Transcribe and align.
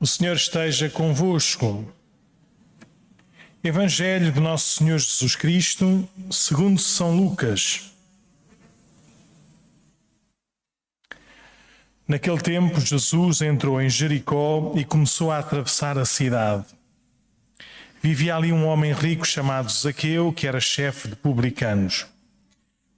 O 0.00 0.06
Senhor 0.06 0.36
esteja 0.36 0.88
convosco. 0.88 1.92
Evangelho 3.64 4.30
de 4.30 4.38
Nosso 4.38 4.76
Senhor 4.76 4.96
Jesus 4.96 5.34
Cristo, 5.34 6.08
segundo 6.30 6.80
São 6.80 7.16
Lucas. 7.16 7.90
Naquele 12.06 12.38
tempo, 12.38 12.80
Jesus 12.80 13.42
entrou 13.42 13.82
em 13.82 13.90
Jericó 13.90 14.72
e 14.76 14.84
começou 14.84 15.32
a 15.32 15.38
atravessar 15.38 15.98
a 15.98 16.04
cidade. 16.04 16.66
Vivia 18.00 18.36
ali 18.36 18.52
um 18.52 18.66
homem 18.66 18.92
rico 18.92 19.26
chamado 19.26 19.68
Zaqueu, 19.68 20.32
que 20.32 20.46
era 20.46 20.60
chefe 20.60 21.08
de 21.08 21.16
publicanos. 21.16 22.06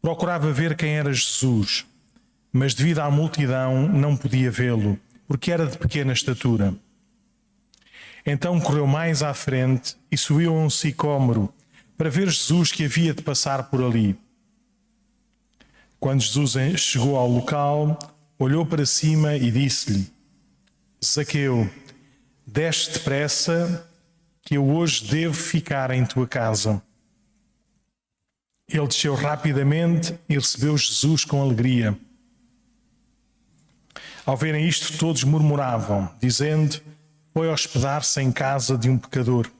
Procurava 0.03 0.53
ver 0.53 0.77
quem 0.77 0.98
era 0.98 1.11
Jesus, 1.14 1.87
mas 2.53 2.75
devido 2.75 2.98
à 2.98 3.11
multidão 3.11 3.89
não 3.89 4.14
podia 4.14 4.51
vê-lo, 4.51 5.01
porque 5.27 5.51
era 5.51 5.67
de 5.67 5.79
pequena 5.79 6.12
estatura. 6.12 6.75
Então 8.24 8.60
correu 8.60 8.86
mais 8.86 9.22
à 9.22 9.32
frente 9.32 9.96
e 10.10 10.16
subiu 10.16 10.54
a 10.54 10.58
um 10.58 10.70
sicômoro 10.70 11.52
para 11.96 12.10
ver 12.10 12.29
Jesus 12.29 12.72
que 12.72 12.84
havia 12.84 13.14
de 13.14 13.22
passar 13.22 13.64
por 13.64 13.82
ali. 13.82 14.18
Quando 15.98 16.22
Jesus 16.22 16.80
chegou 16.80 17.16
ao 17.16 17.29
local, 17.29 17.98
olhou 18.38 18.64
para 18.64 18.86
cima 18.86 19.36
e 19.36 19.50
disse-lhe: 19.50 20.10
Zaqueu, 21.04 21.68
desce 22.46 22.93
depressa, 22.93 23.86
que 24.43 24.57
eu 24.57 24.66
hoje 24.66 25.04
devo 25.10 25.34
ficar 25.34 25.90
em 25.90 26.04
tua 26.04 26.26
casa. 26.26 26.82
Ele 28.66 28.86
desceu 28.86 29.14
rapidamente 29.14 30.14
e 30.29 30.34
recebeu 30.34 30.76
Jesus 30.76 31.24
com 31.24 31.43
alegria. 31.43 31.98
Ao 34.24 34.36
verem 34.36 34.66
isto, 34.66 34.96
todos 34.96 35.24
murmuravam, 35.24 36.08
dizendo: 36.20 36.80
foi 37.33 37.48
hospedar-se 37.48 38.20
em 38.20 38.33
casa 38.33 38.77
de 38.77 38.89
um 38.89 38.98
pecador. 38.98 39.50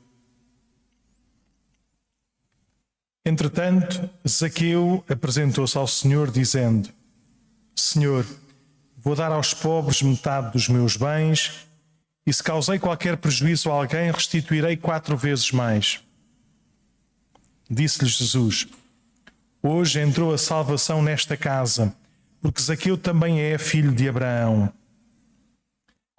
Entretanto, 3.25 4.09
Zaqueu 4.27 5.05
apresentou-se 5.09 5.77
ao 5.77 5.87
Senhor, 5.87 6.31
dizendo: 6.31 6.89
Senhor, 7.77 8.27
vou 8.97 9.15
dar 9.15 9.31
aos 9.31 9.55
pobres 9.55 10.03
metade 10.03 10.53
dos 10.53 10.69
meus 10.69 10.97
bens, 10.97 11.67
e 12.27 12.33
se 12.33 12.43
causei 12.43 12.79
qualquer 12.79 13.17
prejuízo 13.17 13.71
a 13.71 13.75
alguém, 13.75 14.11
restituirei 14.11 14.77
quatro 14.77 15.17
vezes 15.17 15.53
mais. 15.53 16.01
Disse-lhe 17.69 18.09
Jesus: 18.09 18.67
Hoje 19.63 20.01
entrou 20.01 20.33
a 20.33 20.39
salvação 20.39 21.03
nesta 21.03 21.37
casa, 21.37 21.95
porque 22.41 22.63
Zaqueu 22.63 22.97
também 22.97 23.41
é 23.41 23.59
filho 23.59 23.93
de 23.93 24.09
Abraão. 24.09 24.73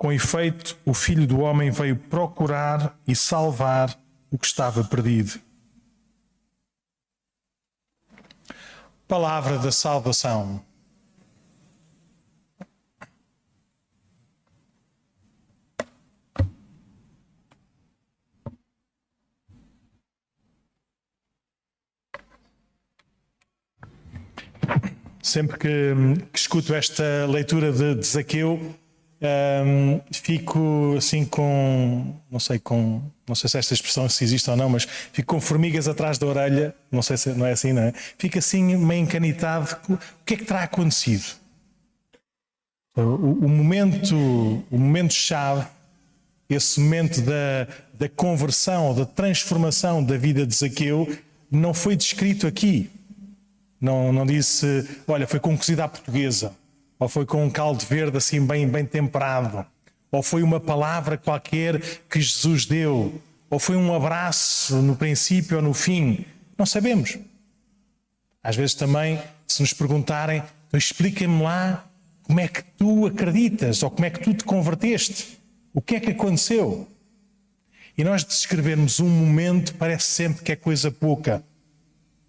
Com 0.02 0.12
efeito, 0.12 0.76
o 0.84 0.96
Filho 0.96 1.28
do 1.28 1.42
Homem 1.42 1.70
veio 1.70 1.96
procurar 1.96 3.00
e 3.08 3.16
salvar 3.16 3.96
o 4.32 4.38
que 4.40 4.48
estava 4.48 4.84
perdido. 4.84 5.40
Palavra 9.08 9.60
da 9.60 9.72
salvação. 9.72 10.66
Sempre 25.22 25.60
que, 25.60 25.94
que, 26.34 26.40
escuto 26.40 26.74
esta 26.74 27.28
leitura 27.30 27.72
de, 27.72 27.94
de 27.94 28.08
Zaqueu, 28.08 28.81
um, 29.22 30.02
fico 30.12 30.96
assim 30.98 31.24
com, 31.26 32.16
não 32.30 32.40
sei, 32.40 32.58
com, 32.58 33.02
não 33.28 33.36
sei 33.36 33.50
se 33.50 33.58
esta 33.60 33.74
expressão 33.74 34.10
se 34.10 34.24
existe 34.24 34.50
ou 34.50 34.58
não, 34.58 34.68
mas 34.68 34.88
fico 35.14 35.36
com 35.36 35.40
formigas 35.40 35.88
atrás 35.88 36.18
da 36.18 36.26
orelha, 36.26 36.74
não 36.92 37.04
sei 37.04 37.18
se 37.18 37.30
não 37.30 37.46
é 37.46 37.52
assim, 37.52 37.72
não 37.72 37.84
é? 37.84 37.94
Fico 38.18 38.40
assim 38.40 38.76
meio 38.76 39.04
encanitado, 39.04 39.78
o 39.90 39.98
que 40.26 40.34
é 40.34 40.38
que 40.38 40.46
terá 40.46 40.64
acontecido? 40.64 41.36
O, 42.96 43.02
o 43.02 43.50
momento, 43.50 44.16
o 44.16 44.78
momento 44.78 45.14
chave, 45.14 45.68
esse 46.50 46.80
momento 46.80 47.22
da, 47.22 47.68
da 47.94 48.10
conversão, 48.10 48.94
da 48.96 49.06
transformação 49.06 50.04
da 50.04 50.18
vida 50.18 50.46
de 50.48 50.56
Zaqueu, 50.56 51.08
não 51.50 51.74
foi 51.74 51.96
descrito 51.96 52.48
aqui. 52.48 52.90
Não, 53.80 54.12
não 54.12 54.26
disse, 54.26 54.88
olha, 55.08 55.26
foi 55.26 55.40
com 55.40 55.58
cozida 55.58 55.86
à 55.86 55.88
portuguesa 55.88 56.54
ou 57.02 57.10
foi 57.10 57.26
com 57.26 57.44
um 57.44 57.50
caldo 57.50 57.84
verde 57.84 58.16
assim 58.18 58.46
bem, 58.46 58.68
bem 58.68 58.86
temperado, 58.86 59.66
ou 60.12 60.22
foi 60.22 60.44
uma 60.44 60.60
palavra 60.60 61.18
qualquer 61.18 61.82
que 62.08 62.22
Jesus 62.22 62.68
deu, 62.68 63.20
ou 63.50 63.58
foi 63.58 63.76
um 63.76 63.92
abraço 63.92 64.76
no 64.76 64.96
princípio 64.96 65.58
ou 65.58 65.64
no 65.64 65.74
fim. 65.74 66.24
Não 66.56 66.64
sabemos. 66.64 67.18
Às 68.44 68.56
vezes 68.56 68.76
também, 68.76 69.20
se 69.48 69.64
nos 69.64 69.74
perguntarem, 69.74 70.44
então 70.68 70.78
explica-me 70.78 71.42
lá 71.42 71.84
como 72.22 72.40
é 72.40 72.48
que 72.48 72.62
tu 72.78 73.08
acreditas 73.08 73.82
ou 73.82 73.90
como 73.90 74.06
é 74.06 74.12
que 74.12 74.20
tu 74.20 74.36
te 74.36 74.44
converteste. 74.44 75.40
O 75.74 75.82
que 75.82 75.96
é 75.96 76.00
que 76.00 76.12
aconteceu? 76.12 76.88
E 77.98 78.04
nós 78.04 78.24
descrevermos 78.24 79.00
um 79.00 79.10
momento 79.10 79.74
parece 79.74 80.06
sempre 80.06 80.44
que 80.44 80.52
é 80.52 80.56
coisa 80.56 80.92
pouca, 80.92 81.44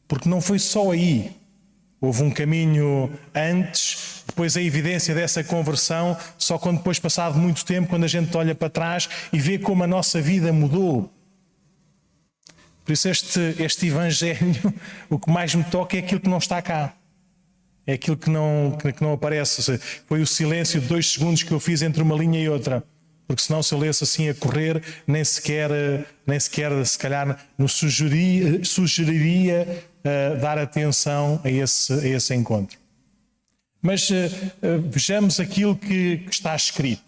porque 0.08 0.30
não 0.30 0.40
foi 0.40 0.58
só 0.58 0.92
aí. 0.92 1.41
Houve 2.02 2.24
um 2.24 2.30
caminho 2.32 3.08
antes, 3.32 4.24
depois 4.26 4.56
a 4.56 4.60
evidência 4.60 5.14
dessa 5.14 5.44
conversão, 5.44 6.18
só 6.36 6.58
quando 6.58 6.78
depois 6.78 6.98
passado 6.98 7.38
muito 7.38 7.64
tempo, 7.64 7.88
quando 7.88 8.02
a 8.02 8.08
gente 8.08 8.36
olha 8.36 8.56
para 8.56 8.68
trás 8.68 9.08
e 9.32 9.38
vê 9.38 9.56
como 9.56 9.84
a 9.84 9.86
nossa 9.86 10.20
vida 10.20 10.52
mudou. 10.52 11.08
Por 12.84 12.92
isso 12.92 13.08
este, 13.08 13.54
este 13.60 13.86
Evangelho, 13.86 14.74
o 15.08 15.16
que 15.16 15.30
mais 15.30 15.54
me 15.54 15.62
toca 15.62 15.96
é 15.96 16.00
aquilo 16.00 16.20
que 16.20 16.28
não 16.28 16.38
está 16.38 16.60
cá. 16.60 16.92
É 17.86 17.92
aquilo 17.92 18.16
que 18.16 18.28
não, 18.28 18.76
que 18.96 19.00
não 19.00 19.12
aparece. 19.12 19.78
Foi 20.08 20.20
o 20.20 20.26
silêncio 20.26 20.80
de 20.80 20.88
dois 20.88 21.08
segundos 21.08 21.44
que 21.44 21.52
eu 21.52 21.60
fiz 21.60 21.82
entre 21.82 22.02
uma 22.02 22.16
linha 22.16 22.40
e 22.40 22.48
outra. 22.48 22.82
Porque 23.28 23.42
senão 23.42 23.62
se 23.62 23.72
eu 23.72 23.78
lesse 23.78 24.02
assim 24.02 24.28
a 24.28 24.34
correr, 24.34 24.82
nem 25.06 25.22
sequer, 25.22 25.70
nem 26.26 26.38
sequer 26.40 26.84
se 26.84 26.98
calhar, 26.98 27.38
nos 27.56 27.74
sugeriria, 27.74 28.64
sugeriria 28.64 29.84
dar 30.40 30.58
atenção 30.58 31.40
a 31.44 31.50
esse, 31.50 31.92
a 31.92 32.08
esse 32.08 32.34
encontro. 32.34 32.76
Mas 33.82 34.08
uh, 34.10 34.14
uh, 34.14 34.80
vejamos 34.88 35.40
aquilo 35.40 35.76
que, 35.76 36.18
que, 36.18 36.30
está 36.30 36.54
escrito. 36.54 37.02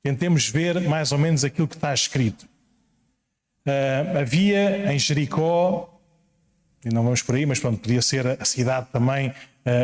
Tentemos 0.00 0.48
ver 0.48 0.80
mais 0.82 1.10
ou 1.10 1.18
menos 1.18 1.42
aquilo 1.42 1.66
que 1.66 1.74
está 1.74 1.92
escrito. 1.92 2.46
havia 4.18 4.92
em 4.92 4.98
Jericó, 4.98 6.00
e 6.84 6.94
não 6.94 7.02
vamos 7.02 7.20
por 7.20 7.34
aí, 7.34 7.44
mas 7.44 7.58
pronto, 7.58 7.80
podia 7.80 8.00
ser 8.00 8.26
a 8.40 8.44
cidade 8.44 8.86
também, 8.92 9.34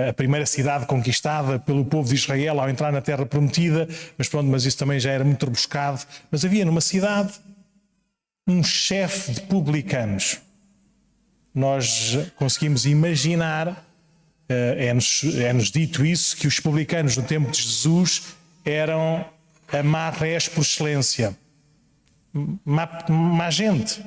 a 0.08 0.12
primeira 0.12 0.46
cidade 0.46 0.86
conquistada 0.86 1.58
pelo 1.58 1.84
povo 1.84 2.08
de 2.08 2.14
Israel 2.14 2.60
ao 2.60 2.70
entrar 2.70 2.92
na 2.92 3.02
terra 3.02 3.26
prometida, 3.26 3.88
mas 4.16 4.28
pronto, 4.28 4.48
mas 4.48 4.64
isso 4.64 4.78
também 4.78 5.00
já 5.00 5.10
era 5.10 5.24
muito 5.24 5.44
rebuscado. 5.44 6.00
Mas 6.30 6.44
havia 6.44 6.64
numa 6.64 6.80
cidade 6.80 7.34
um 8.46 8.62
chefe 8.62 9.32
de 9.32 9.40
publicanos 9.42 10.40
nós 11.54 12.19
conseguimos 12.37 12.84
imaginar, 12.84 13.87
eh, 14.48 14.87
é-nos 14.88 15.22
é 15.37 15.53
-nos 15.53 15.70
dito 15.70 16.04
isso, 16.04 16.37
que 16.37 16.47
os 16.47 16.59
publicanos 16.59 17.16
no 17.16 17.22
tempo 17.22 17.50
de 17.50 17.62
Jesus 17.62 18.34
eram 18.65 19.25
a 19.72 19.82
má 19.82 20.10
res 20.10 20.48
por 20.48 20.62
excelência. 20.62 21.37
Má, 22.64 22.88
má 23.09 23.50
gente. 23.50 24.04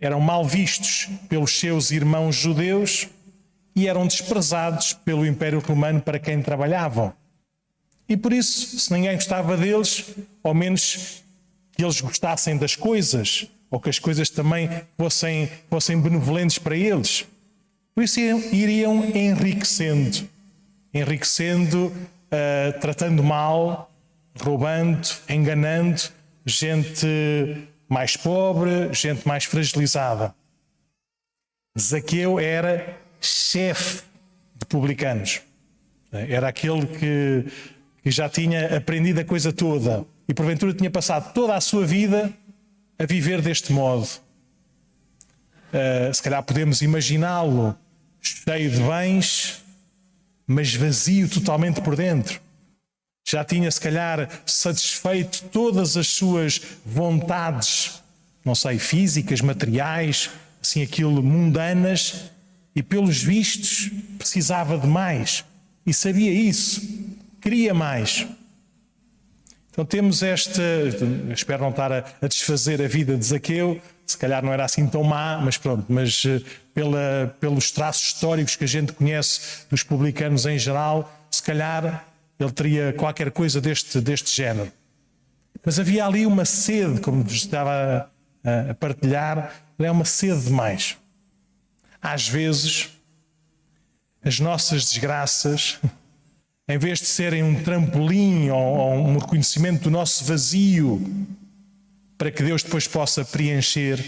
Eram 0.00 0.20
mal 0.20 0.44
vistos 0.44 1.08
pelos 1.28 1.58
seus 1.58 1.90
irmãos 1.90 2.34
judeus 2.34 3.08
e 3.76 3.88
eram 3.88 4.06
desprezados 4.06 4.92
pelo 4.92 5.24
Império 5.26 5.60
Romano 5.60 6.00
para 6.00 6.18
quem 6.18 6.42
trabalhavam. 6.42 7.12
E 8.08 8.16
por 8.16 8.32
isso, 8.32 8.78
se 8.78 8.92
ninguém 8.92 9.14
gostava 9.14 9.56
deles, 9.56 10.04
ao 10.42 10.52
menos 10.54 11.22
que 11.72 11.82
eles 11.82 12.00
gostassem 12.00 12.56
das 12.56 12.76
coisas, 12.76 13.48
ou 13.74 13.80
que 13.80 13.90
as 13.90 13.98
coisas 13.98 14.30
também 14.30 14.70
fossem, 14.96 15.50
fossem 15.68 16.00
benevolentes 16.00 16.60
para 16.60 16.76
eles. 16.76 17.26
Por 17.92 18.04
isso 18.04 18.20
iriam 18.20 19.04
enriquecendo, 19.06 20.28
enriquecendo, 20.94 21.86
uh, 21.88 22.80
tratando 22.80 23.20
mal, 23.24 23.90
roubando, 24.40 25.08
enganando 25.28 26.02
gente 26.46 27.66
mais 27.88 28.16
pobre, 28.16 28.92
gente 28.92 29.26
mais 29.26 29.42
fragilizada. 29.42 30.32
Zaqueu 31.76 32.38
era 32.38 32.96
chefe 33.20 34.04
de 34.54 34.66
publicanos. 34.66 35.42
Era 36.12 36.46
aquele 36.46 36.86
que, 36.86 37.44
que 38.04 38.10
já 38.12 38.28
tinha 38.28 38.76
aprendido 38.76 39.18
a 39.20 39.24
coisa 39.24 39.52
toda 39.52 40.06
e 40.28 40.32
porventura 40.32 40.72
tinha 40.72 40.90
passado 40.92 41.34
toda 41.34 41.56
a 41.56 41.60
sua 41.60 41.84
vida 41.84 42.32
a 42.98 43.06
viver 43.06 43.40
deste 43.40 43.72
modo. 43.72 44.08
Uh, 45.72 46.14
se 46.14 46.22
calhar 46.22 46.42
podemos 46.42 46.82
imaginá-lo 46.82 47.76
cheio 48.20 48.70
de 48.70 48.80
bens, 48.80 49.62
mas 50.46 50.74
vazio 50.74 51.28
totalmente 51.28 51.80
por 51.80 51.96
dentro. 51.96 52.40
já 53.26 53.44
tinha 53.44 53.70
se 53.70 53.80
calhar 53.80 54.28
satisfeito 54.44 55.44
todas 55.50 55.96
as 55.96 56.08
suas 56.08 56.60
vontades, 56.84 58.02
não 58.44 58.54
sei, 58.54 58.78
físicas, 58.78 59.40
materiais, 59.40 60.30
assim 60.62 60.82
aquilo 60.82 61.22
mundanas, 61.22 62.30
e 62.76 62.82
pelos 62.82 63.22
vistos 63.22 63.90
precisava 64.18 64.76
de 64.76 64.86
mais 64.86 65.44
e 65.86 65.92
sabia 65.92 66.32
isso, 66.32 66.82
queria 67.40 67.74
mais. 67.74 68.26
Então 69.74 69.84
temos 69.84 70.22
esta, 70.22 70.62
espero 71.32 71.64
não 71.64 71.70
estar 71.70 71.90
a, 71.90 72.04
a, 72.22 72.28
desfazer 72.28 72.80
a 72.80 72.86
vida 72.86 73.16
de 73.16 73.24
Zaqueu, 73.24 73.82
se 74.06 74.16
calhar 74.16 74.40
não 74.40 74.52
era 74.52 74.64
assim 74.64 74.86
tão 74.86 75.02
má, 75.02 75.40
mas 75.42 75.58
pronto, 75.58 75.84
mas 75.88 76.22
eh, 76.24 76.40
pela, 76.72 77.36
pelos 77.40 77.72
traços 77.72 78.06
históricos 78.06 78.54
que 78.54 78.62
a 78.62 78.68
gente 78.68 78.92
conhece 78.92 79.66
dos 79.68 79.82
publicanos 79.82 80.46
em 80.46 80.56
geral, 80.56 81.12
se 81.28 81.42
calhar 81.42 82.06
ele 82.38 82.52
teria 82.52 82.92
qualquer 82.92 83.32
coisa 83.32 83.60
deste, 83.60 84.00
deste 84.00 84.30
género. 84.30 84.70
Mas 85.64 85.80
havia 85.80 86.06
ali 86.06 86.24
uma 86.24 86.44
sede, 86.44 87.00
como 87.00 87.26
estava 87.26 88.08
a, 88.44 88.70
a 88.70 88.74
partilhar, 88.74 89.54
é 89.76 89.90
uma 89.90 90.04
sede 90.04 90.42
demais. 90.42 90.96
Às 92.00 92.28
vezes, 92.28 92.90
as 94.24 94.38
nossas 94.38 94.88
desgraças 94.88 95.80
em 96.68 96.78
vez 96.78 97.00
de 97.00 97.06
serem 97.06 97.42
um 97.42 97.62
trampolim 97.62 98.48
ou, 98.50 98.58
ou 98.58 98.94
um 99.08 99.18
reconhecimento 99.18 99.84
do 99.84 99.90
nosso 99.90 100.24
vazio 100.24 101.26
para 102.16 102.30
que 102.30 102.42
Deus 102.42 102.62
depois 102.62 102.86
possa 102.86 103.24
preencher, 103.24 104.02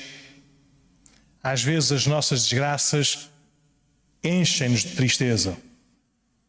às 1.43 1.63
vezes 1.63 1.93
as 1.93 2.07
nossas 2.07 2.45
desgraças 2.45 3.29
enchem-nos 4.23 4.81
de 4.81 4.95
tristeza. 4.95 5.57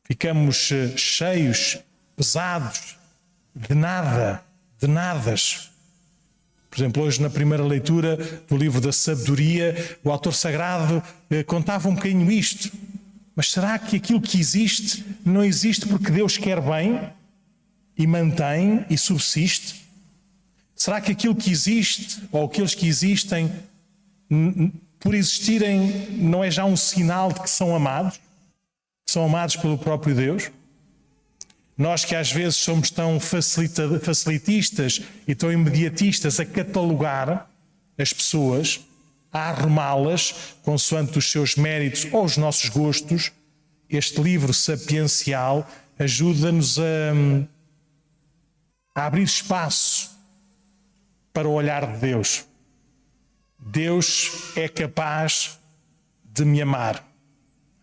Ficamos 0.04 0.72
eh, 0.72 0.96
cheios, 0.96 1.78
pesados, 2.16 2.96
de 3.54 3.76
nada, 3.76 4.42
de 4.80 4.88
nadas. 4.88 5.70
Por 6.70 6.80
exemplo, 6.80 7.04
hoje 7.04 7.22
na 7.22 7.30
primeira 7.30 7.64
leitura 7.64 8.16
do 8.48 8.56
livro 8.56 8.80
da 8.80 8.94
Sabedoria, 8.94 10.00
o 10.04 10.12
autor 10.12 10.34
sagrado 10.34 11.04
eh, 11.30 11.44
contava 11.44 11.90
um 11.90 11.96
bocadinho 11.96 12.32
isto. 12.32 12.72
Mas 13.38 13.52
será 13.52 13.78
que 13.78 13.98
aquilo 13.98 14.20
que 14.20 14.40
existe 14.40 15.06
não 15.24 15.44
existe 15.44 15.86
porque 15.86 16.10
Deus 16.10 16.40
quer 16.40 16.60
bem 16.60 17.08
e 17.96 18.08
mantém 18.08 18.84
e 18.90 18.98
subsiste? 18.98 19.88
Será 20.76 21.00
que 21.00 21.12
aquilo 21.12 21.36
que 21.36 21.52
existe 21.52 22.20
ou 22.32 22.46
aqueles 22.46 22.74
que 22.74 22.88
existem, 22.88 23.54
por 25.00 25.14
existirem, 25.14 26.10
não 26.14 26.44
é 26.44 26.50
já 26.50 26.66
um 26.66 26.76
sinal 26.76 27.32
de 27.32 27.42
que 27.42 27.50
são 27.52 27.76
amados? 27.76 28.20
São 29.06 29.24
amados 29.24 29.56
pelo 29.56 29.78
próprio 29.78 30.16
Deus? 30.16 30.50
Nós 31.78 32.04
que 32.04 32.16
às 32.16 32.32
vezes 32.32 32.56
somos 32.56 32.90
tão 32.90 33.20
facilitistas 33.20 35.04
e 35.28 35.36
tão 35.36 35.52
imediatistas 35.52 36.40
a 36.40 36.46
catalogar 36.46 37.48
as 38.00 38.12
pessoas, 38.12 38.80
a 39.38 39.50
arrumá-las 39.50 40.56
consoante 40.64 41.18
os 41.18 41.32
seus 41.32 41.56
méritos 41.56 42.08
ou 42.12 42.26
os 42.26 42.38
nossos 42.38 42.70
gostos, 42.70 43.32
este 43.90 44.22
livro 44.22 44.54
sapiencial 44.54 45.68
ajuda-nos 46.00 46.80
a, 46.80 46.84
a 48.96 49.06
abrir 49.06 49.24
espaço 49.24 50.18
para 51.32 51.48
o 51.48 51.54
olhar 51.54 51.86
de 51.94 52.00
Deus. 52.00 52.46
Deus 53.60 54.32
é 54.56 54.68
capaz 54.68 55.60
de 56.24 56.46
me 56.46 56.62
amar. 56.62 57.06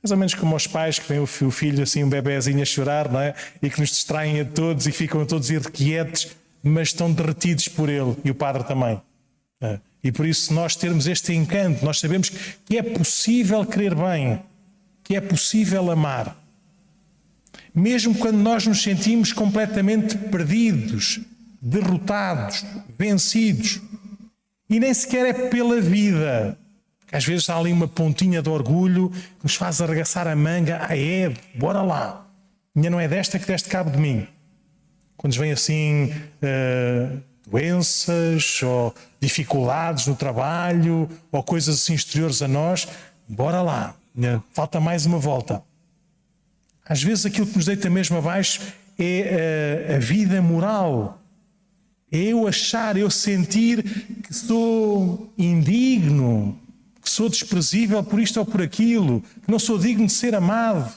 Mais 0.03 0.11
ou 0.11 0.17
menos 0.17 0.35
como 0.35 0.55
os 0.55 0.67
pais 0.67 0.99
que 0.99 1.09
vêm 1.09 1.21
o 1.21 1.27
filho 1.27 1.83
assim, 1.83 2.05
um 2.05 2.09
bebezinho 2.09 2.61
a 2.61 2.65
chorar, 2.65 3.11
não 3.11 3.21
é? 3.21 3.35
E 3.63 3.71
que 3.71 3.81
nos 3.81 3.91
distraem 3.91 4.41
a 4.41 4.45
todos 4.45 4.87
e 4.87 4.93
ficam 4.93 5.25
todos 5.25 5.51
irrequietos, 5.51 6.37
mas 6.63 6.89
estão 6.89 7.13
derretidos 7.13 7.69
por 7.69 7.89
ele 7.89 8.17
e 8.25 8.31
o 8.31 8.35
padre 8.35 8.65
também. 8.65 9.01
É. 9.61 9.81
E 10.05 10.13
por 10.13 10.27
isso 10.27 10.53
nós 10.53 10.77
termos 10.77 11.07
este 11.07 11.33
encanto, 11.33 11.83
nós 11.83 11.99
sabemos 11.99 12.31
que 12.67 12.77
é 12.77 12.83
possível 12.83 13.65
querer 13.65 13.95
bem, 13.95 14.39
que 15.03 15.17
é 15.17 15.21
possível 15.21 15.91
amar. 15.91 16.37
Mesmo 17.75 18.15
quando 18.15 18.37
nós 18.37 18.67
nos 18.67 18.83
sentimos 18.83 19.33
completamente 19.33 20.17
perdidos, 20.17 21.21
derrotados, 21.61 22.65
vencidos. 22.99 23.81
E 24.69 24.79
nem 24.79 24.93
sequer 24.93 25.27
é 25.27 25.33
pela 25.49 25.81
vida. 25.81 26.59
Às 27.11 27.25
vezes 27.25 27.49
há 27.49 27.57
ali 27.57 27.73
uma 27.73 27.89
pontinha 27.89 28.43
de 28.43 28.51
orgulho 28.51 29.09
que 29.09 29.45
nos 29.45 29.55
faz 29.55 29.81
arregaçar 29.81 30.29
a 30.29 30.37
manga. 30.37 30.87
Ah, 30.87 30.97
é, 30.97 31.33
bora 31.55 31.81
lá. 31.81 32.27
Minha 32.75 32.91
não 32.91 33.01
é 33.01 33.09
desta 33.09 33.39
que 33.39 33.47
deste 33.47 33.69
cabo 33.69 33.91
de 33.91 33.99
mim. 33.99 34.27
Quando 35.17 35.39
vem 35.39 35.53
assim. 35.53 36.13
Uh, 36.43 37.34
doenças 37.47 38.63
ou 38.63 38.95
dificuldades 39.21 40.07
no 40.07 40.17
trabalho 40.17 41.09
ou 41.31 41.43
coisas 41.43 41.77
assim 41.77 41.95
exteriores 41.95 42.43
a 42.43 42.49
nós, 42.49 42.89
bora 43.29 43.63
lá, 43.63 43.95
né? 44.15 44.41
falta 44.53 44.81
mais 44.81 45.07
uma 45.07 45.19
volta. 45.19 45.63
Às 46.87 47.03
vezes 47.03 47.27
aquilo 47.27 47.47
que 47.47 47.57
nos 47.57 47.67
deita 47.67 47.89
mesmo 47.89 48.19
abaixo 48.19 48.61
é 48.99 49.89
a, 49.91 49.97
a 49.97 49.99
vida 49.99 50.41
moral. 50.41 51.21
É 52.13 52.19
eu 52.19 52.47
achar, 52.47 52.97
eu 52.97 53.11
sentir 53.11 53.83
que 54.23 54.33
sou 54.33 55.33
indigno, 55.37 56.59
que 57.03 57.11
sou 57.11 57.29
desprezível 57.29 58.03
por 58.05 58.21
isto 58.21 58.39
ou 58.39 58.47
por 58.47 58.63
aquilo, 58.63 59.21
que 59.21 59.51
não 59.51 59.59
sou 59.59 59.79
digno 59.79 60.07
de 60.07 60.13
ser 60.13 60.35
amado, 60.35 60.91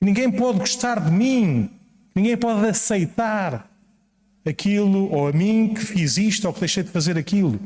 que 0.00 0.04
ninguém 0.04 0.30
pode 0.30 0.58
gostar 0.58 1.00
de 1.00 1.10
mim, 1.10 1.70
que 2.12 2.20
ninguém 2.20 2.36
pode 2.36 2.66
aceitar 2.66 3.73
aquilo, 4.46 5.10
ou 5.12 5.28
a 5.28 5.32
mim 5.32 5.74
que 5.74 5.80
fiz 5.80 6.16
isto, 6.16 6.46
ou 6.46 6.52
que 6.52 6.60
deixei 6.60 6.82
de 6.82 6.90
fazer 6.90 7.16
aquilo. 7.16 7.58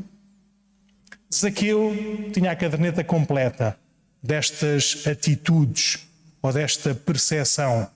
Zaqueu 1.32 1.94
tinha 2.32 2.50
a 2.50 2.56
caderneta 2.56 3.04
completa 3.04 3.78
destas 4.22 5.06
atitudes 5.06 6.08
ou 6.40 6.52
desta 6.52 6.94
percepção. 6.94 7.88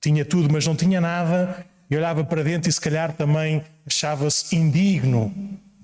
Tinha 0.00 0.24
tudo, 0.24 0.52
mas 0.52 0.66
não 0.66 0.74
tinha 0.74 1.00
nada, 1.00 1.64
e 1.88 1.96
olhava 1.96 2.24
para 2.24 2.42
dentro 2.42 2.68
e 2.68 2.72
se 2.72 2.80
calhar 2.80 3.12
também 3.12 3.62
achava-se 3.86 4.56
indigno 4.56 5.32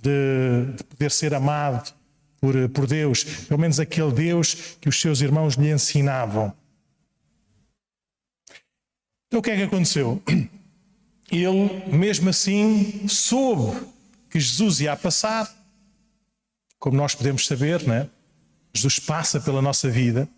de, 0.03 0.73
de, 0.77 0.85
poder 0.85 1.11
ser 1.11 1.35
amado 1.35 1.93
por, 2.41 2.69
por 2.71 2.87
Deus, 2.87 3.25
pelo 3.25 3.61
menos 3.61 3.79
aquele 3.79 4.13
Deus 4.13 4.77
que 4.81 4.89
os 4.89 5.01
seus 5.01 5.21
irmãos 5.21 5.55
lhe 5.55 5.71
ensinavam. 5.71 6.53
Então 9.27 9.41
o 9.41 9.43
que 9.43 9.51
é 9.51 9.57
que 9.57 9.63
aconteceu? 9.65 10.23
Ele, 11.31 11.83
mesmo 11.87 12.31
assim, 12.31 13.07
soube 13.09 13.87
que 14.31 14.39
Jesus 14.41 14.81
ia 14.81 14.97
passar, 14.97 15.51
como 16.79 16.97
nós 16.97 17.15
podemos 17.15 17.47
saber, 17.47 17.83
né? 17.83 18.09
Jesus 18.75 18.99
passa 18.99 19.41
pela 19.41 19.61
nossa 19.61 19.91
vida. 19.91 20.29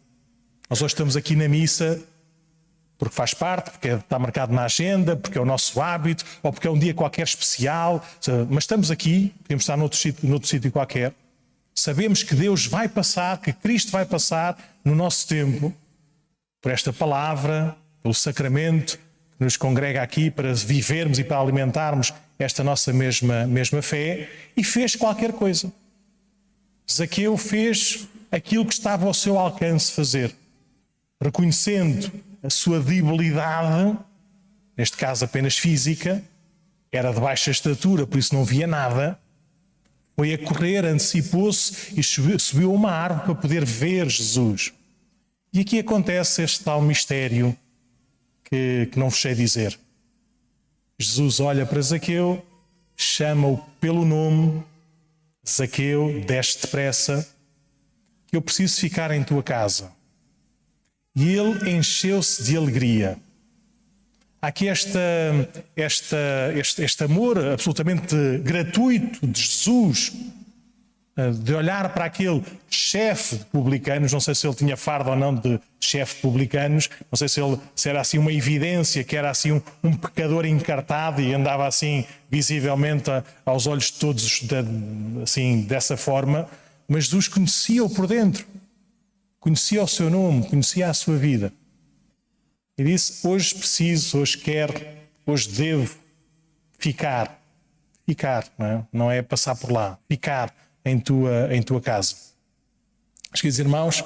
Nós 0.68 0.80
hoje 0.80 0.94
estamos 0.94 1.16
aqui 1.16 1.34
na 1.36 1.48
missa 1.48 2.02
porque 2.96 3.14
faz 3.14 3.32
parte, 3.32 3.70
porque 3.70 3.88
está 3.88 4.18
marcado 4.18 4.52
na 4.52 4.64
agenda, 4.64 5.16
porque 5.16 5.38
é 5.38 5.40
o 5.40 5.44
nosso 5.44 5.80
hábito, 5.80 6.22
ou 6.42 6.52
porque 6.52 6.68
é 6.68 6.70
um 6.70 6.78
dia 6.78 6.92
qualquer 6.92 7.22
especial, 7.22 8.04
mas 8.50 8.64
estamos 8.64 8.90
aqui, 8.90 9.32
podemos 9.42 9.62
estar 9.62 9.74
noutro 9.74 9.98
sítio, 9.98 10.28
noutro 10.28 10.46
sítio 10.46 10.70
qualquer. 10.70 11.14
Sabemos 11.74 12.22
que 12.22 12.34
Deus 12.34 12.66
vai 12.66 12.90
passar, 12.90 13.40
que 13.40 13.54
Cristo 13.54 13.90
vai 13.90 14.04
passar 14.04 14.58
no 14.84 14.94
nosso 14.94 15.26
tempo, 15.26 15.74
por 16.60 16.70
esta 16.70 16.92
palavra, 16.92 17.74
pelo 18.02 18.12
sacramento, 18.12 18.98
nos 19.40 19.56
congrega 19.56 20.02
aqui 20.02 20.30
para 20.30 20.52
vivermos 20.52 21.18
e 21.18 21.24
para 21.24 21.40
alimentarmos 21.40 22.12
esta 22.38 22.62
nossa 22.62 22.92
mesma, 22.92 23.46
mesma 23.46 23.80
fé 23.80 24.28
e 24.54 24.62
fez 24.62 24.94
qualquer 24.94 25.32
coisa. 25.32 25.72
Zaqueu 26.90 27.36
fez 27.38 28.06
aquilo 28.30 28.66
que 28.66 28.74
estava 28.74 29.06
ao 29.06 29.14
seu 29.14 29.38
alcance 29.38 29.92
fazer, 29.92 30.34
reconhecendo 31.20 32.12
a 32.42 32.50
sua 32.50 32.80
debilidade, 32.80 33.96
neste 34.76 34.96
caso 34.96 35.24
apenas 35.24 35.56
física, 35.56 36.22
era 36.92 37.12
de 37.12 37.20
baixa 37.20 37.50
estatura, 37.50 38.06
por 38.06 38.18
isso 38.18 38.34
não 38.34 38.44
via 38.44 38.66
nada. 38.66 39.18
Foi 40.16 40.34
a 40.34 40.38
correr, 40.38 40.84
antecipou-se 40.84 41.98
e 41.98 42.02
subiu, 42.02 42.72
uma 42.74 42.90
árvore 42.90 43.24
para 43.24 43.34
poder 43.36 43.64
ver 43.64 44.08
Jesus. 44.08 44.72
E 45.52 45.60
aqui 45.60 45.78
acontece 45.78 46.42
este 46.42 46.62
tal 46.62 46.82
mistério 46.82 47.56
que, 48.50 48.88
que 48.90 48.98
não 48.98 49.08
vos 49.08 49.20
sei 49.20 49.34
dizer. 49.34 49.78
Jesus 50.98 51.40
olha 51.40 51.64
para 51.64 51.80
Zaqueu, 51.80 52.44
chama-o 52.96 53.58
pelo 53.80 54.04
nome, 54.04 54.62
Zaqueu, 55.48 56.22
desce 56.26 56.60
depressa, 56.62 57.26
que 58.26 58.36
eu 58.36 58.42
preciso 58.42 58.80
ficar 58.80 59.10
em 59.10 59.22
tua 59.22 59.42
casa. 59.42 59.92
E 61.16 61.34
ele 61.34 61.70
encheu-se 61.70 62.42
de 62.42 62.56
alegria. 62.56 63.16
Aqui 64.42 64.68
esta, 64.68 65.00
esta, 65.76 66.16
este, 66.54 66.82
este 66.82 67.04
amor 67.04 67.38
absolutamente 67.38 68.14
gratuito 68.38 69.26
de 69.26 69.40
Jesus 69.40 70.12
de 71.28 71.54
olhar 71.54 71.92
para 71.92 72.04
aquele 72.04 72.42
chefe 72.68 73.36
de 73.36 73.44
publicanos, 73.46 74.12
não 74.12 74.20
sei 74.20 74.34
se 74.34 74.46
ele 74.46 74.54
tinha 74.54 74.76
fardo 74.76 75.10
ou 75.10 75.16
não 75.16 75.34
de 75.34 75.60
chefe 75.80 76.16
de 76.16 76.22
publicanos, 76.22 76.88
não 77.10 77.16
sei 77.16 77.28
se, 77.28 77.40
ele, 77.40 77.58
se 77.74 77.88
era 77.88 78.00
assim 78.00 78.18
uma 78.18 78.32
evidência 78.32 79.02
que 79.04 79.16
era 79.16 79.30
assim 79.30 79.52
um, 79.52 79.62
um 79.82 79.96
pecador 79.96 80.46
encartado 80.46 81.20
e 81.20 81.32
andava 81.32 81.66
assim 81.66 82.04
visivelmente 82.30 83.10
a, 83.10 83.24
aos 83.44 83.66
olhos 83.66 83.84
de 83.86 83.94
todos 83.94 84.40
de, 84.40 85.22
assim 85.22 85.62
dessa 85.62 85.96
forma, 85.96 86.48
mas 86.88 87.04
Jesus 87.04 87.28
conhecia-o 87.28 87.90
por 87.90 88.06
dentro, 88.06 88.44
conhecia 89.38 89.82
o 89.82 89.88
seu 89.88 90.10
nome, 90.10 90.46
conhecia 90.48 90.88
a 90.88 90.94
sua 90.94 91.16
vida. 91.16 91.52
E 92.76 92.84
disse: 92.84 93.26
Hoje 93.26 93.54
preciso, 93.54 94.18
hoje 94.18 94.38
quero, 94.38 94.74
hoje 95.26 95.48
devo 95.50 95.94
ficar. 96.78 97.38
Ficar, 98.06 98.44
não 98.58 98.66
é, 98.66 98.86
não 98.92 99.10
é 99.10 99.22
passar 99.22 99.54
por 99.54 99.70
lá, 99.70 99.96
ficar 100.08 100.52
em 100.84 100.98
tua, 100.98 101.54
em 101.54 101.62
tua 101.62 101.80
casa. 101.80 102.14
Meus 103.30 103.40
queridos 103.40 103.58
irmãos, 103.58 104.04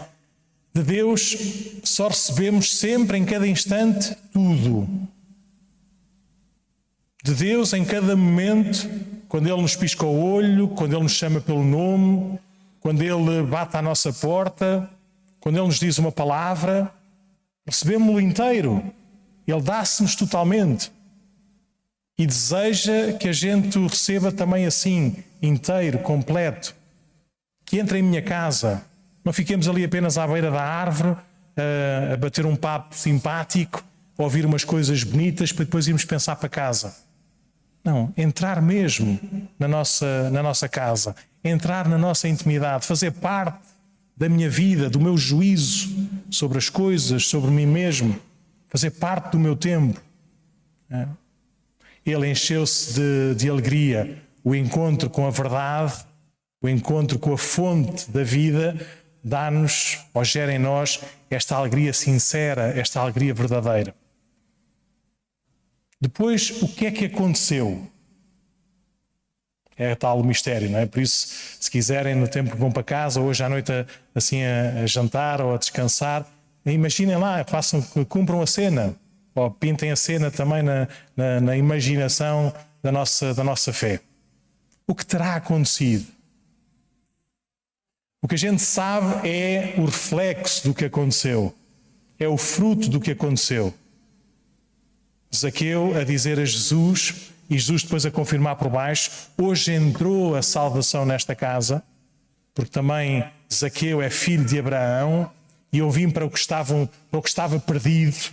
de 0.75 0.83
Deus 0.83 1.37
só 1.85 2.09
recebemos 2.09 2.77
sempre, 2.77 3.17
em 3.17 3.25
cada 3.25 3.47
instante, 3.47 4.17
tudo. 4.33 4.89
De 7.23 7.35
Deus, 7.35 7.73
em 7.73 7.85
cada 7.85 8.17
momento, 8.17 8.91
quando 9.29 9.47
Ele 9.47 9.63
nos 9.63 9.77
pisca 9.77 10.05
o 10.05 10.33
olho, 10.33 10.69
quando 10.69 10.93
Ele 10.93 11.05
nos 11.05 11.13
chama 11.13 11.41
pelo 11.41 11.65
nome, 11.65 12.39
quando 12.81 13.03
Ele 13.03 13.43
bate 13.45 13.77
à 13.77 13.83
nossa 13.83 14.13
porta, 14.13 14.91
quando 15.41 15.57
Ele 15.57 15.67
nos 15.67 15.79
diz 15.79 15.97
uma 15.97 16.13
palavra, 16.13 16.93
recebemos-lo 17.67 18.21
inteiro. 18.21 18.85
Ele 19.47 19.63
dá-se-nos 19.63 20.15
totalmente. 20.17 20.93
E 22.19 22.27
deseja 22.27 23.13
que 23.15 23.29
a 23.29 23.33
gente 23.33 23.79
o 23.79 23.87
receba 23.87 24.31
também 24.31 24.67
assim, 24.67 25.17
inteiro, 25.47 25.99
completo. 25.99 26.75
Que 27.65 27.79
entre 27.79 27.99
em 27.99 28.03
minha 28.03 28.23
casa. 28.23 28.85
Não 29.25 29.33
fiquemos 29.33 29.69
ali 29.69 29.85
apenas 29.85 30.19
à 30.19 30.27
beira 30.27 30.51
da 30.51 30.63
árvore, 30.63 31.17
a, 31.57 32.15
a 32.15 32.17
bater 32.17 32.45
um 32.45 32.57
papo 32.57 32.95
simpático, 32.95 33.83
a 34.19 34.23
ouvir 34.23 34.45
umas 34.45 34.65
coisas 34.65 35.03
bonitas 35.03 35.53
para 35.53 35.65
depois 35.65 35.87
irmos 35.87 36.05
pensar 36.05 36.37
para 36.37 36.49
casa. 36.49 36.95
Não, 37.85 38.13
entrar 38.17 38.63
mesmo 38.63 39.21
na 39.59 39.69
nossa, 39.69 40.31
na 40.31 40.43
nossa 40.43 40.69
casa, 40.69 41.15
entrar 41.43 41.87
na 41.87 41.99
nossa 41.99 42.27
intimidade, 42.27 42.87
fazer 42.87 43.13
parte 43.13 43.69
da 44.17 44.29
minha 44.29 44.49
vida, 44.49 44.89
do 44.89 45.01
meu 45.01 45.19
juízo 45.19 46.09
sobre 46.31 46.57
as 46.57 46.71
coisas, 46.71 47.27
sobre 47.27 47.51
mim 47.51 47.67
mesmo, 47.67 48.19
fazer 48.69 48.91
parte 48.91 49.33
do 49.33 49.39
meu 49.39 49.55
tempo. 49.55 50.01
É. 50.91 51.07
Ele 52.07 52.31
encheu-se 52.31 52.95
de, 52.95 53.35
de 53.35 53.51
alegria. 53.51 54.23
O 54.45 54.55
encontro 54.55 55.09
com 55.09 55.27
a 55.27 55.31
verdade, 55.31 56.05
o 56.61 56.69
encontro 56.69 57.19
com 57.19 57.33
a 57.33 57.39
fonte 57.39 58.11
da 58.11 58.23
vida, 58.23 58.79
dá-nos, 59.25 60.01
ou 60.13 60.23
gera 60.23 60.53
em 60.53 60.59
nós, 60.59 61.01
esta 61.31 61.57
alegria 61.57 61.95
sincera, 61.95 62.79
esta 62.79 63.01
alegria 63.01 63.33
verdadeira. 63.33 63.95
Depois, 65.99 66.63
o 66.63 66.69
que 66.69 66.85
é 66.85 66.91
que 66.91 67.07
aconteceu? 67.07 67.91
É 69.77 69.95
tal 69.95 70.23
mistério, 70.23 70.69
não 70.71 70.79
é? 70.79 70.87
Por 70.87 71.01
isso, 71.01 71.57
se 71.59 71.71
quiserem, 71.71 72.15
no 72.15 72.29
tempo 72.29 72.51
que 72.51 72.57
vão 72.59 72.71
para 72.71 72.83
casa, 72.83 73.21
hoje 73.21 73.43
à 73.43 73.49
noite, 73.49 73.73
assim, 74.15 74.43
a, 74.45 74.83
a 74.83 74.87
jantar 74.87 75.41
ou 75.41 75.55
a 75.55 75.57
descansar, 75.57 76.27
imaginem 76.67 77.17
lá, 77.17 77.43
façam, 77.45 77.81
cumpram 78.09 78.43
a 78.43 78.47
cena 78.47 78.95
ou 79.35 79.51
pintem 79.51 79.91
a 79.91 79.97
cena 79.97 80.31
também 80.31 80.63
na, 80.63 80.87
na, 81.17 81.41
na 81.41 81.57
imaginação 81.57 82.53
da 82.83 82.93
nossa, 82.93 83.35
da 83.35 83.43
nossa 83.43 83.73
fé. 83.73 84.01
O 84.87 84.95
que 84.95 85.05
terá 85.05 85.37
acontecido? 85.37 86.07
O 88.23 88.29
que 88.29 88.35
a 88.35 88.39
gente 88.39 88.63
sabe 88.63 89.29
é 89.29 89.75
o 89.77 89.85
reflexo 89.85 90.69
do 90.69 90.75
que 90.75 90.85
aconteceu, 90.85 91.55
é 92.19 92.27
o 92.27 92.39
fruto 92.39 92.89
do 92.89 93.01
que 93.01 93.11
aconteceu. 93.11 93.73
Zaqueu 95.35 95.97
a 95.97 96.05
dizer 96.05 96.39
a 96.39 96.45
Jesus, 96.45 97.33
e 97.51 97.59
Jesus 97.59 97.83
depois 97.83 98.07
a 98.07 98.11
confirmar 98.11 98.57
por 98.57 98.71
baixo: 98.71 99.11
hoje 99.37 99.73
entrou 99.73 100.35
a 100.35 100.43
salvação 100.43 101.05
nesta 101.05 101.35
casa, 101.35 101.83
porque 102.55 102.71
também 102.71 103.25
Zaqueu 103.53 104.01
é 104.01 104.09
filho 104.09 104.45
de 104.45 104.59
Abraão, 104.59 105.31
e 105.73 105.79
eu 105.79 105.91
vim 105.91 106.09
para 106.09 106.25
o 106.25 106.31
que, 106.31 106.39
estavam, 106.39 106.89
para 107.11 107.19
o 107.19 107.23
que 107.23 107.29
estava 107.29 107.59
perdido 107.59 108.33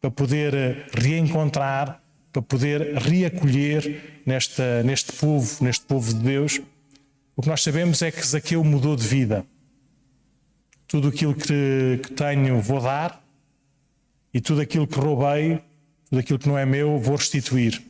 para 0.00 0.10
poder 0.10 0.54
eh, 0.54 0.86
reencontrar, 0.92 2.00
para 2.36 2.42
poder 2.42 2.98
reacolher 2.98 4.20
nesta, 4.26 4.82
neste 4.82 5.12
povo, 5.12 5.64
neste 5.64 5.86
povo 5.86 6.12
de 6.12 6.20
Deus. 6.20 6.60
O 7.34 7.40
que 7.40 7.48
nós 7.48 7.62
sabemos 7.62 8.02
é 8.02 8.10
que 8.10 8.26
Zaqueu 8.26 8.62
mudou 8.62 8.94
de 8.94 9.06
vida. 9.06 9.46
Tudo 10.86 11.08
aquilo 11.08 11.34
que, 11.34 12.00
que 12.02 12.12
tenho 12.12 12.60
vou 12.60 12.80
dar, 12.80 13.24
e 14.34 14.40
tudo 14.40 14.60
aquilo 14.60 14.86
que 14.86 14.98
roubei, 14.98 15.62
tudo 16.10 16.18
aquilo 16.18 16.38
que 16.38 16.46
não 16.46 16.58
é 16.58 16.66
meu, 16.66 16.98
vou 16.98 17.16
restituir 17.16 17.82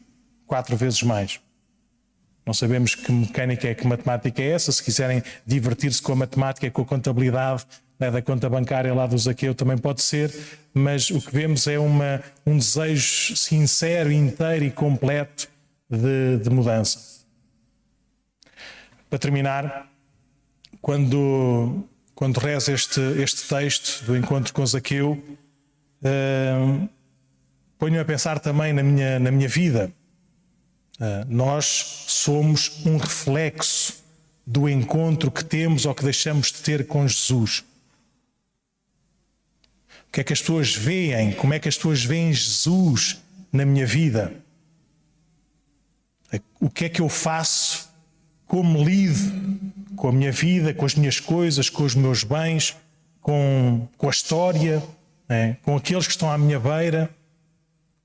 quatro 0.47 0.77
vezes 0.77 1.03
mais. 1.03 1.41
Não 2.47 2.55
sabemos 2.55 2.95
que 2.95 3.11
mecânica 3.11 3.69
é, 3.69 3.75
que 3.75 3.85
matemática 3.85 4.41
é 4.41 4.51
essa. 4.51 4.71
Se 4.71 4.81
quiserem 4.81 5.25
divertir-se 5.45 6.01
com 6.01 6.13
a 6.13 6.17
matemática 6.17 6.71
com 6.71 6.83
a 6.83 6.87
contabilidade, 6.87 7.67
né, 7.99 8.11
da 8.11 8.21
conta 8.21 8.49
bancária 8.49 8.93
lá 8.95 9.07
do 9.07 9.17
Zaqueu 9.17 9.55
também 9.55 9.79
pode 9.79 10.03
ser, 10.03 10.33
mas 10.73 11.11
o 11.11 11.21
que 11.21 11.33
vemos 11.33 11.67
é 11.67 11.79
uma, 11.79 12.23
um 12.47 12.59
desejo 12.59 13.37
sincero, 13.37 14.13
inteiro 14.13 14.65
e 14.65 14.71
completo 14.71 15.49
de, 15.89 16.39
de 16.43 16.51
mudança. 16.51 17.17
Para 19.09 19.19
terminar, 19.19 19.91
quando, 20.83 21.85
quando 22.15 22.39
rezo 22.39 22.73
este, 22.73 23.01
este 23.23 23.49
texto 23.49 24.05
do 24.05 24.17
encontro 24.17 24.53
com 24.53 24.67
Zaqueu, 24.67 25.13
uh, 26.03 26.89
ponho-me 27.79 27.99
a 27.99 28.05
pensar 28.05 28.39
também 28.41 28.73
na 28.73 28.83
minha, 28.83 29.19
na 29.19 29.31
minha 29.31 29.49
vida. 29.49 29.91
Uh, 30.99 31.25
nós 31.29 31.65
somos 32.09 32.85
um 32.85 32.97
reflexo 32.97 34.05
do 34.47 34.69
encontro 34.69 35.31
que 35.31 35.45
temos 35.45 35.87
ou 35.87 35.95
que 35.95 36.05
deixamos 36.05 36.49
de 36.53 36.59
ter 36.63 36.87
com 36.87 37.07
Jesus 37.07 37.65
que 40.17 40.23
é 40.23 40.25
que 40.25 40.33
as 40.33 40.41
pessoas 40.41 40.75
veem, 40.75 41.33
como 41.33 41.53
é 41.53 41.59
que 41.59 41.69
as 41.69 41.77
pessoas 41.77 42.03
veem 42.03 42.33
Jesus 42.33 43.23
na 43.53 43.67
minha 43.67 43.87
vida. 43.87 44.33
O 46.59 46.71
que 46.71 46.87
é 46.87 46.89
que 46.89 47.03
eu 47.03 47.09
faço, 47.11 47.91
como 48.47 48.83
lido 48.83 49.61
com 49.95 50.09
a 50.09 50.13
minha 50.13 50.33
vida, 50.33 50.73
com 50.73 50.87
as 50.87 50.95
minhas 50.95 51.21
coisas, 51.21 51.69
com 51.69 51.83
os 51.83 51.95
meus 51.95 52.25
bens, 52.25 52.75
com, 53.21 53.87
com 53.99 54.07
a 54.07 54.11
história, 54.11 54.83
né? 55.29 55.59
com 55.63 55.77
aqueles 55.77 56.07
que 56.07 56.13
estão 56.13 56.31
à 56.31 56.39
minha 56.39 56.59
beira. 56.59 57.11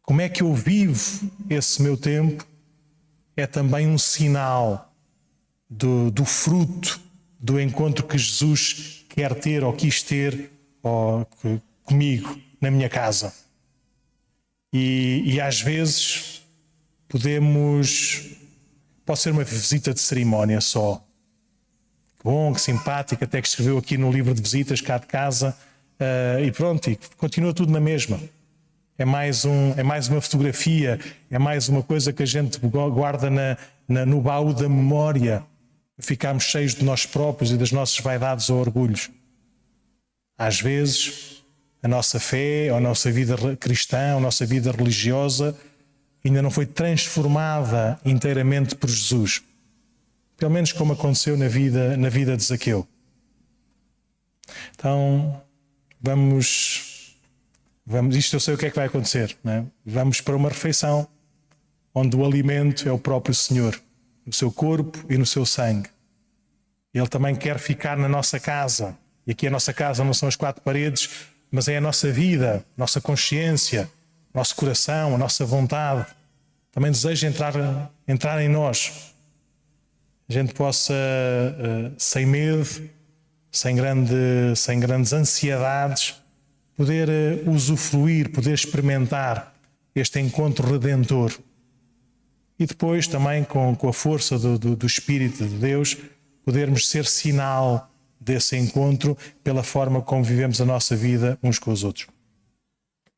Como 0.01 0.19
é 0.19 0.27
que 0.27 0.43
eu 0.43 0.53
vivo 0.53 1.31
esse 1.49 1.81
meu 1.81 1.95
tempo? 1.95 2.45
É 3.37 3.47
também 3.47 3.87
um 3.87 3.97
sinal 3.97 4.93
do, 5.69 6.11
do 6.11 6.25
fruto 6.25 6.99
do 7.39 7.57
encontro 7.57 8.05
que 8.05 8.17
Jesus 8.17 9.05
quer 9.07 9.33
ter 9.33 9.63
ou 9.63 9.71
quis 9.71 10.03
ter, 10.03 10.51
ou 10.83 11.25
que, 11.25 11.61
comigo 11.91 12.39
na 12.61 12.71
minha 12.71 12.87
casa. 12.87 13.33
E, 14.73 15.23
e 15.25 15.41
às 15.41 15.61
vezes 15.61 16.41
podemos. 17.07 18.37
Pode 19.05 19.19
ser 19.19 19.31
uma 19.31 19.43
visita 19.43 19.93
de 19.93 19.99
cerimónia 19.99 20.61
só. 20.61 21.03
Que 22.17 22.23
bom, 22.23 22.53
que 22.53 22.61
simpático, 22.61 23.23
até 23.23 23.41
que 23.41 23.47
escreveu 23.47 23.77
aqui 23.77 23.97
no 23.97 24.11
livro 24.11 24.33
de 24.33 24.41
visitas 24.41 24.79
cá 24.79 24.97
de 24.97 25.07
casa. 25.07 25.57
Uh, 25.99 26.45
e 26.45 26.51
pronto, 26.51 26.89
e 26.89 26.97
continua 27.17 27.53
tudo 27.53 27.71
na 27.71 27.79
mesma. 27.79 28.19
É 28.97 29.03
mais, 29.03 29.43
um, 29.45 29.73
é 29.77 29.83
mais 29.83 30.07
uma 30.07 30.21
fotografia, 30.21 30.99
é 31.29 31.39
mais 31.39 31.67
uma 31.67 31.83
coisa 31.83 32.13
que 32.13 32.23
a 32.23 32.25
gente 32.25 32.59
guarda 32.59 33.29
na, 33.29 33.57
na, 33.87 34.05
no 34.05 34.21
baú 34.21 34.53
da 34.53 34.69
memória. 34.69 35.43
Ficamos 35.99 36.43
cheios 36.43 36.73
de 36.75 36.83
nós 36.83 37.05
próprios 37.05 37.51
e 37.51 37.57
das 37.57 37.71
nossas 37.71 37.99
vaidades 37.99 38.49
ou 38.49 38.59
orgulhos. 38.59 39.09
Às 40.37 40.61
vezes, 40.61 41.40
a 41.83 41.87
nossa 41.87 42.19
fé, 42.19 42.69
a 42.69 42.79
nossa 42.79 43.11
vida 43.11 43.35
cristã, 43.57 44.17
a 44.17 44.19
nossa 44.19 44.45
vida 44.45 44.71
religiosa 44.71 45.57
ainda 46.23 46.41
não 46.41 46.51
foi 46.51 46.65
transformada 46.65 47.99
inteiramente 48.05 48.75
por 48.75 48.89
Jesus. 48.89 49.41
Pelo 50.37 50.51
menos 50.51 50.71
como 50.71 50.93
aconteceu 50.93 51.37
na 51.37 51.47
vida, 51.47 51.97
na 51.97 52.09
vida 52.09 52.37
de 52.37 52.43
Zaqueu. 52.43 52.87
Então, 54.75 55.41
vamos, 55.99 57.15
vamos. 57.85 58.15
Isto 58.15 58.35
eu 58.35 58.39
sei 58.39 58.53
o 58.53 58.57
que 58.57 58.65
é 58.65 58.69
que 58.69 58.75
vai 58.75 58.87
acontecer. 58.87 59.35
É? 59.45 59.63
Vamos 59.85 60.21
para 60.21 60.35
uma 60.35 60.49
refeição 60.49 61.07
onde 61.93 62.15
o 62.15 62.25
alimento 62.25 62.87
é 62.87 62.91
o 62.91 62.97
próprio 62.97 63.35
Senhor, 63.35 63.79
no 64.25 64.33
seu 64.33 64.51
corpo 64.51 65.03
e 65.09 65.17
no 65.17 65.25
seu 65.25 65.45
sangue. 65.45 65.89
Ele 66.93 67.07
também 67.07 67.35
quer 67.35 67.59
ficar 67.59 67.97
na 67.97 68.07
nossa 68.07 68.39
casa. 68.39 68.97
E 69.25 69.31
aqui 69.31 69.47
a 69.47 69.51
nossa 69.51 69.73
casa 69.73 70.03
não 70.03 70.13
são 70.13 70.27
as 70.27 70.35
quatro 70.35 70.61
paredes, 70.61 71.09
mas 71.51 71.67
é 71.67 71.77
a 71.77 71.81
nossa 71.81 72.09
vida, 72.09 72.65
nossa 72.77 73.01
consciência, 73.01 73.91
nosso 74.33 74.55
coração, 74.55 75.13
a 75.13 75.17
nossa 75.17 75.45
vontade. 75.45 76.07
Também 76.71 76.89
deseja 76.89 77.27
entrar, 77.27 77.91
entrar 78.07 78.41
em 78.41 78.47
nós. 78.47 79.13
a 80.29 80.33
gente 80.33 80.53
possa, 80.53 80.93
uh, 80.93 81.93
sem 81.97 82.25
medo, 82.25 82.65
sem, 83.51 83.75
grande, 83.75 84.55
sem 84.55 84.79
grandes 84.79 85.11
ansiedades, 85.11 86.15
poder 86.77 87.09
uh, 87.09 87.51
usufruir, 87.51 88.31
poder 88.31 88.53
experimentar 88.53 89.53
este 89.93 90.21
encontro 90.21 90.71
redentor. 90.71 91.37
E 92.57 92.65
depois 92.65 93.07
também 93.07 93.43
com, 93.43 93.75
com 93.75 93.89
a 93.89 93.93
força 93.93 94.39
do, 94.39 94.57
do, 94.57 94.75
do 94.77 94.85
Espírito 94.85 95.45
de 95.45 95.57
Deus, 95.57 95.97
podermos 96.45 96.87
ser 96.87 97.05
sinal 97.05 97.90
desse 98.21 98.55
encontro 98.55 99.17
pela 99.43 99.63
forma 99.63 100.01
como 100.01 100.23
vivemos 100.23 100.61
a 100.61 100.65
nossa 100.65 100.95
vida 100.95 101.37
uns 101.41 101.57
com 101.57 101.71
os 101.71 101.83
outros. 101.83 102.20